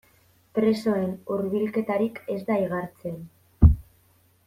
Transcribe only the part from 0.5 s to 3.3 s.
Presoen hurbilketarik ez da igartzen.